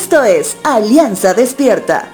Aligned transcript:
Esto 0.00 0.22
es 0.22 0.56
Alianza 0.62 1.34
Despierta. 1.34 2.08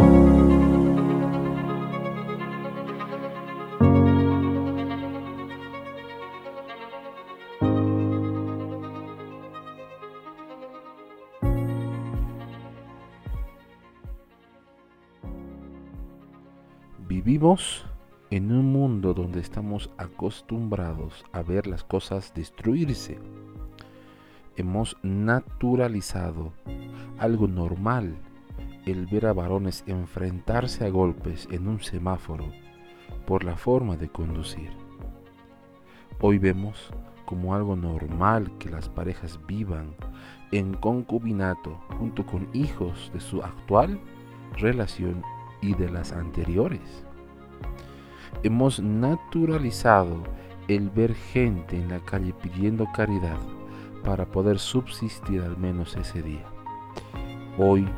Vivimos 17.07 17.85
en 18.31 18.51
un 18.51 18.73
mundo 18.73 19.13
donde 19.13 19.41
estamos 19.41 19.91
acostumbrados 19.99 21.23
a 21.33 21.43
ver 21.43 21.67
las 21.67 21.85
cosas 21.85 22.33
destruirse. 22.33 23.19
Hemos 24.57 24.97
naturalizado 25.03 26.53
algo 27.19 27.49
normal 27.49 28.15
el 28.87 29.07
ver 29.07 29.27
a 29.27 29.33
varones 29.33 29.83
enfrentarse 29.89 30.85
a 30.85 30.91
golpes 30.91 31.49
en 31.51 31.67
un 31.67 31.81
semáforo 31.81 32.45
por 33.27 33.43
la 33.43 33.57
forma 33.57 33.97
de 33.97 34.09
conducir. 34.09 34.71
Hoy 36.21 36.39
vemos 36.39 36.93
como 37.25 37.55
algo 37.55 37.75
normal 37.75 38.53
que 38.59 38.71
las 38.71 38.89
parejas 38.89 39.41
vivan 39.49 39.97
en 40.53 40.75
concubinato 40.75 41.81
junto 41.99 42.25
con 42.25 42.49
hijos 42.53 43.11
de 43.13 43.21
su 43.21 43.43
actual 43.43 43.99
relación 44.57 45.23
y 45.63 45.75
de 45.75 45.91
las 45.91 46.13
anteriores. 46.13 47.05
Hemos 48.45 48.79
naturalizado 48.79 50.23
el 50.69 50.91
ver 50.91 51.15
gente 51.15 51.77
en 51.77 51.89
la 51.89 51.99
calle 51.99 52.33
pidiendo 52.35 52.87
caridad 52.95 53.39
para 54.05 54.27
poder 54.27 54.59
subsistir 54.59 55.41
al 55.43 55.57
menos 55.57 55.97
ese 55.97 56.23
día. 56.23 56.45
Hoy 57.59 57.89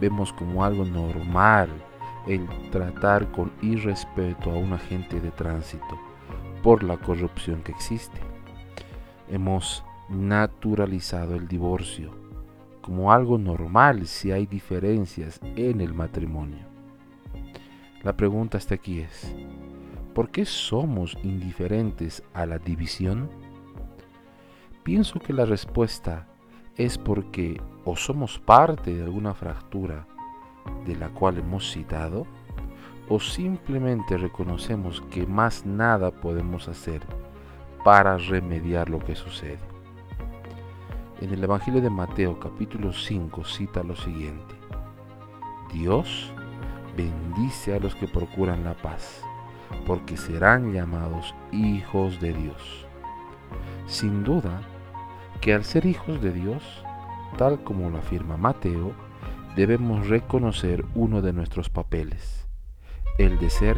vemos 0.00 0.32
como 0.32 0.64
algo 0.64 0.84
normal 0.84 1.68
el 2.26 2.46
tratar 2.70 3.30
con 3.32 3.50
irrespeto 3.60 4.50
a 4.50 4.56
un 4.56 4.72
agente 4.72 5.20
de 5.20 5.30
tránsito 5.30 5.98
por 6.62 6.82
la 6.82 6.96
corrupción 6.96 7.62
que 7.62 7.72
existe. 7.72 8.20
Hemos 9.28 9.84
naturalizado 10.08 11.34
el 11.34 11.48
divorcio 11.48 12.12
como 12.80 13.12
algo 13.12 13.36
normal 13.36 14.06
si 14.06 14.32
hay 14.32 14.46
diferencias 14.46 15.40
en 15.56 15.82
el 15.82 15.92
matrimonio. 15.92 16.66
La 18.02 18.16
pregunta 18.16 18.56
hasta 18.56 18.76
aquí 18.76 19.00
es, 19.00 19.34
¿por 20.14 20.30
qué 20.30 20.46
somos 20.46 21.18
indiferentes 21.22 22.22
a 22.32 22.46
la 22.46 22.58
división? 22.58 23.28
Pienso 24.88 25.20
que 25.20 25.34
la 25.34 25.44
respuesta 25.44 26.26
es 26.74 26.96
porque 26.96 27.60
o 27.84 27.94
somos 27.94 28.38
parte 28.38 28.94
de 28.94 29.04
alguna 29.04 29.34
fractura 29.34 30.06
de 30.86 30.96
la 30.96 31.10
cual 31.10 31.36
hemos 31.36 31.70
citado, 31.70 32.26
o 33.06 33.20
simplemente 33.20 34.16
reconocemos 34.16 35.02
que 35.10 35.26
más 35.26 35.66
nada 35.66 36.10
podemos 36.10 36.68
hacer 36.68 37.02
para 37.84 38.16
remediar 38.16 38.88
lo 38.88 38.98
que 39.00 39.14
sucede. 39.14 39.58
En 41.20 41.34
el 41.34 41.44
Evangelio 41.44 41.82
de 41.82 41.90
Mateo 41.90 42.40
capítulo 42.40 42.94
5 42.94 43.44
cita 43.44 43.82
lo 43.82 43.94
siguiente. 43.94 44.54
Dios 45.70 46.32
bendice 46.96 47.74
a 47.74 47.78
los 47.78 47.94
que 47.94 48.08
procuran 48.08 48.64
la 48.64 48.72
paz, 48.72 49.22
porque 49.86 50.16
serán 50.16 50.72
llamados 50.72 51.34
hijos 51.52 52.18
de 52.22 52.32
Dios. 52.32 52.86
Sin 53.86 54.24
duda, 54.24 54.62
que 55.40 55.54
al 55.54 55.64
ser 55.64 55.86
hijos 55.86 56.20
de 56.20 56.32
Dios, 56.32 56.62
tal 57.36 57.62
como 57.62 57.90
lo 57.90 57.98
afirma 57.98 58.36
Mateo, 58.36 58.92
debemos 59.56 60.08
reconocer 60.08 60.84
uno 60.94 61.22
de 61.22 61.32
nuestros 61.32 61.68
papeles, 61.68 62.46
el 63.18 63.38
de 63.38 63.50
ser 63.50 63.76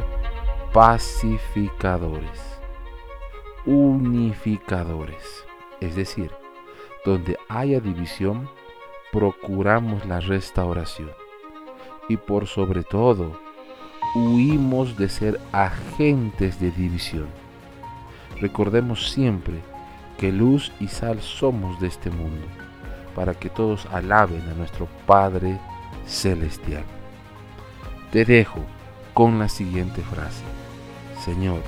pacificadores, 0.72 2.60
unificadores, 3.66 5.44
es 5.80 5.96
decir, 5.96 6.30
donde 7.04 7.38
haya 7.48 7.80
división, 7.80 8.48
procuramos 9.12 10.06
la 10.06 10.20
restauración 10.20 11.10
y 12.10 12.16
por 12.16 12.48
sobre 12.48 12.82
todo, 12.82 13.38
huimos 14.16 14.96
de 14.96 15.08
ser 15.08 15.40
agentes 15.52 16.58
de 16.58 16.72
división. 16.72 17.28
Recordemos 18.40 19.10
siempre 19.10 19.60
que 20.20 20.30
luz 20.30 20.70
y 20.78 20.88
sal 20.88 21.22
somos 21.22 21.80
de 21.80 21.88
este 21.88 22.10
mundo, 22.10 22.46
para 23.16 23.32
que 23.32 23.48
todos 23.48 23.86
alaben 23.90 24.46
a 24.50 24.54
nuestro 24.54 24.86
Padre 25.06 25.58
Celestial. 26.06 26.84
Te 28.12 28.26
dejo 28.26 28.60
con 29.14 29.38
la 29.38 29.48
siguiente 29.48 30.02
frase. 30.02 30.42
Señor, 31.24 31.62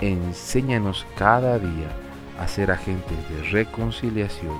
enséñanos 0.00 1.04
cada 1.16 1.58
día 1.58 1.88
a 2.38 2.46
ser 2.46 2.70
agentes 2.70 3.18
de 3.28 3.50
reconciliación 3.50 4.58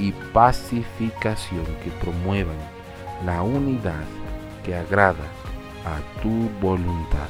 y 0.00 0.10
pacificación 0.10 1.64
que 1.84 1.92
promuevan 2.02 2.56
la 3.24 3.42
unidad 3.42 4.04
que 4.64 4.74
agrada 4.74 5.28
a 5.86 6.20
tu 6.22 6.50
voluntad. 6.60 7.28